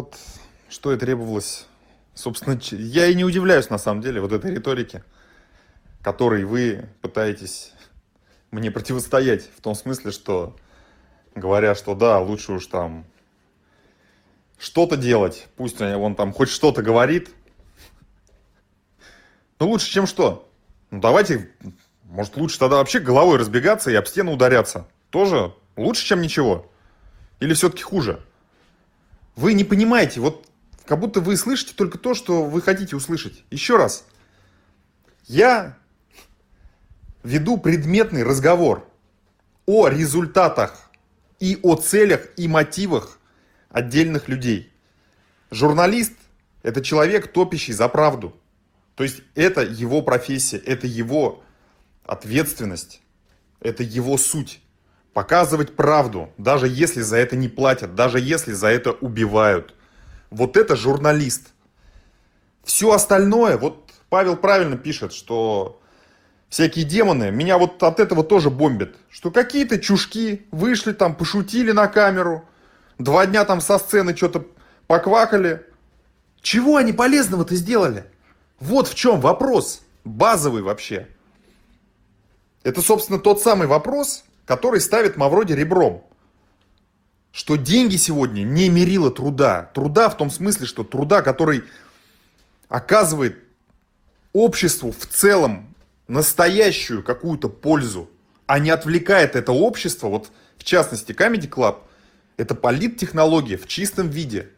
[0.00, 0.18] вот
[0.70, 1.66] что и требовалось.
[2.14, 5.04] Собственно, я и не удивляюсь на самом деле вот этой риторике,
[6.02, 7.72] которой вы пытаетесь
[8.50, 9.48] мне противостоять.
[9.56, 10.56] В том смысле, что
[11.34, 13.04] говоря, что да, лучше уж там
[14.58, 15.48] что-то делать.
[15.56, 17.30] Пусть он там хоть что-то говорит.
[19.58, 20.50] Ну лучше, чем что?
[20.90, 21.50] Ну давайте,
[22.04, 24.88] может лучше тогда вообще головой разбегаться и об стену ударяться.
[25.10, 26.70] Тоже лучше, чем ничего.
[27.38, 28.20] Или все-таки хуже?
[29.40, 30.46] Вы не понимаете, вот
[30.84, 33.42] как будто вы слышите только то, что вы хотите услышать.
[33.50, 34.04] Еще раз.
[35.24, 35.78] Я
[37.22, 38.86] веду предметный разговор
[39.64, 40.90] о результатах
[41.38, 43.18] и о целях и мотивах
[43.70, 44.70] отдельных людей.
[45.50, 46.12] Журналист–
[46.62, 48.36] это человек, топящий за правду.
[48.94, 51.42] То есть это его профессия, это его
[52.04, 53.00] ответственность,
[53.60, 54.60] это его суть.
[55.12, 59.74] Показывать правду, даже если за это не платят, даже если за это убивают.
[60.30, 61.48] Вот это журналист.
[62.62, 65.80] Все остальное, вот Павел правильно пишет, что
[66.48, 68.94] всякие демоны, меня вот от этого тоже бомбят.
[69.08, 72.44] Что какие-то чушки вышли там, пошутили на камеру,
[72.98, 74.46] два дня там со сцены что-то
[74.86, 75.66] поквакали.
[76.42, 78.04] Чего они полезного-то сделали?
[78.60, 81.08] Вот в чем вопрос, базовый вообще.
[82.62, 86.04] Это, собственно, тот самый вопрос, который ставит Мавроди ребром.
[87.30, 89.70] Что деньги сегодня не мерило труда.
[89.74, 91.62] Труда в том смысле, что труда, который
[92.68, 93.38] оказывает
[94.32, 95.72] обществу в целом
[96.08, 98.10] настоящую какую-то пользу,
[98.46, 101.76] а не отвлекает это общество, вот в частности Comedy Club,
[102.36, 104.48] это политтехнология в чистом виде.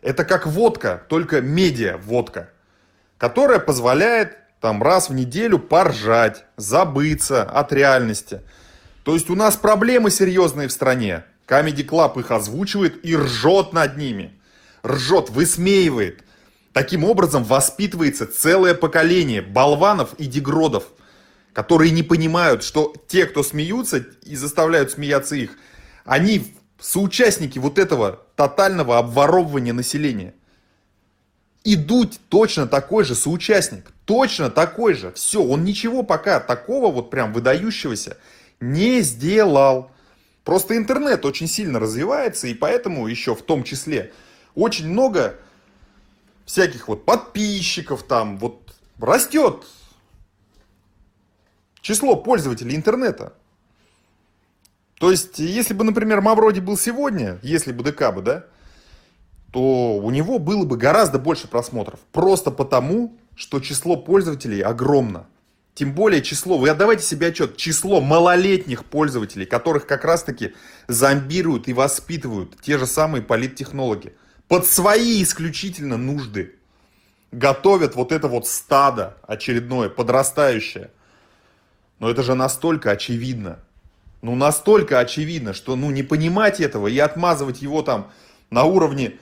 [0.00, 2.48] Это как водка, только медиа-водка,
[3.18, 8.40] которая позволяет там раз в неделю поржать, забыться от реальности–
[9.04, 11.24] то есть у нас проблемы серьезные в стране.
[11.46, 14.32] Comedy Club их озвучивает и ржет над ними.
[14.86, 16.22] Ржет, высмеивает.
[16.72, 20.84] Таким образом воспитывается целое поколение болванов и дегродов,
[21.52, 25.50] которые не понимают, что те, кто смеются и заставляют смеяться их,
[26.04, 30.34] они соучастники вот этого тотального обворовывания населения.
[31.64, 35.12] И Дудь точно такой же соучастник, точно такой же.
[35.12, 38.16] Все, он ничего пока такого вот прям выдающегося
[38.62, 39.90] не сделал.
[40.44, 44.12] Просто интернет очень сильно развивается, и поэтому еще в том числе
[44.54, 45.36] очень много
[46.46, 49.64] всяких вот подписчиков там, вот растет
[51.80, 53.34] число пользователей интернета.
[54.98, 58.46] То есть, если бы, например, Мавроди был сегодня, если бы ДК да,
[59.50, 61.98] то у него было бы гораздо больше просмотров.
[62.12, 65.26] Просто потому, что число пользователей огромно.
[65.74, 70.54] Тем более число, вы отдавайте себе отчет, число малолетних пользователей, которых как раз таки
[70.86, 74.14] зомбируют и воспитывают те же самые политтехнологи.
[74.48, 76.56] Под свои исключительно нужды.
[77.30, 80.90] Готовят вот это вот стадо очередное, подрастающее.
[81.98, 83.58] Но это же настолько очевидно.
[84.20, 88.10] Ну настолько очевидно, что ну не понимать этого и отмазывать его там
[88.50, 89.18] на уровне,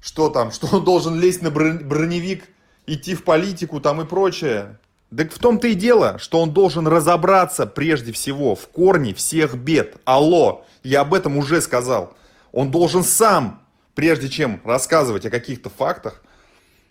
[0.00, 2.44] что там, что он должен лезть на броневик,
[2.86, 4.78] идти в политику там и прочее.
[5.14, 9.96] Так в том-то и дело, что он должен разобраться прежде всего в корне всех бед.
[10.04, 12.14] Алло, я об этом уже сказал.
[12.52, 13.62] Он должен сам,
[13.94, 16.22] прежде чем рассказывать о каких-то фактах,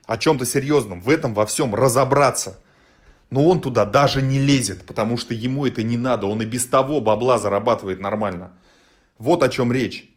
[0.05, 2.59] о чем-то серьезном, в этом во всем разобраться.
[3.29, 6.27] Но он туда даже не лезет, потому что ему это не надо.
[6.27, 8.53] Он и без того бабла зарабатывает нормально.
[9.17, 10.09] Вот о чем речь.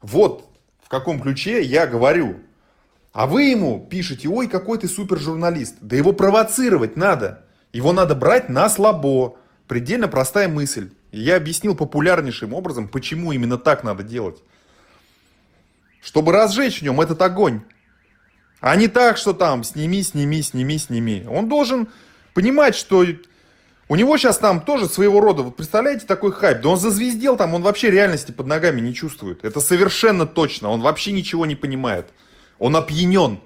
[0.00, 0.48] Вот
[0.82, 2.40] в каком ключе я говорю.
[3.16, 5.76] А вы ему пишете, ой, какой ты супер журналист.
[5.80, 7.46] Да его провоцировать надо.
[7.72, 9.38] Его надо брать на слабо.
[9.66, 10.90] Предельно простая мысль.
[11.12, 14.42] Я объяснил популярнейшим образом, почему именно так надо делать.
[16.02, 17.62] Чтобы разжечь в нем этот огонь.
[18.60, 21.24] А не так, что там сними, сними, сними, сними.
[21.26, 21.88] Он должен
[22.34, 23.02] понимать, что
[23.88, 26.60] у него сейчас там тоже своего рода, вот представляете, такой хайп.
[26.60, 29.42] Да он зазвездел там, он вообще реальности под ногами не чувствует.
[29.42, 30.68] Это совершенно точно.
[30.68, 32.12] Он вообще ничего не понимает.
[32.58, 33.40] Он опьянен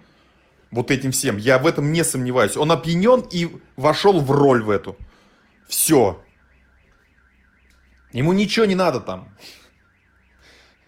[0.70, 1.36] вот этим всем.
[1.36, 2.56] Я в этом не сомневаюсь.
[2.56, 4.96] Он опьянен и вошел в роль в эту.
[5.68, 6.22] Все.
[8.12, 9.28] Ему ничего не надо там.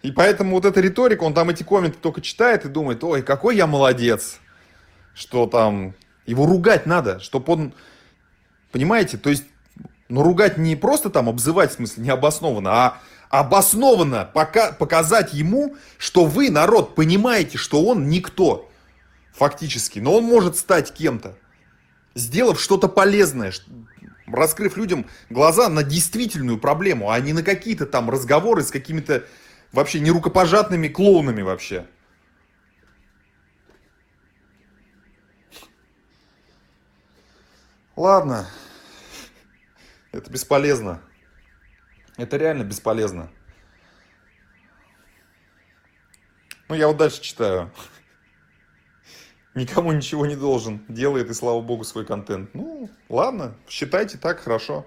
[0.01, 3.55] И поэтому вот эта риторика, он там эти комменты только читает и думает, ой, какой
[3.55, 4.39] я молодец,
[5.13, 7.73] что там его ругать надо, чтобы он,
[8.73, 9.45] понимаете, то есть,
[10.09, 12.97] ну ругать не просто там обзывать, в смысле, необоснованно, а
[13.33, 18.69] обоснованно пока, показать ему, что вы, народ, понимаете, что он никто
[19.33, 21.35] фактически, но он может стать кем-то,
[22.13, 23.51] сделав что-то полезное,
[24.27, 29.23] раскрыв людям глаза на действительную проблему, а не на какие-то там разговоры с какими-то
[29.71, 31.87] вообще нерукопожатными клоунами вообще.
[37.95, 38.47] Ладно,
[40.11, 41.01] это бесполезно.
[42.17, 43.31] Это реально бесполезно.
[46.69, 47.71] Ну, я вот дальше читаю.
[49.55, 50.83] Никому ничего не должен.
[50.87, 52.53] Делает, и слава богу, свой контент.
[52.53, 54.85] Ну, ладно, считайте так, хорошо.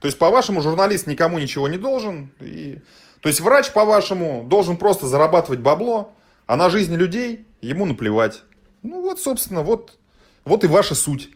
[0.00, 2.32] То есть, по-вашему, журналист никому ничего не должен.
[2.40, 2.80] И...
[3.20, 6.14] То есть, врач, по-вашему, должен просто зарабатывать бабло,
[6.46, 8.42] а на жизнь людей ему наплевать.
[8.82, 9.98] Ну, вот, собственно, вот,
[10.44, 11.30] вот и ваша суть.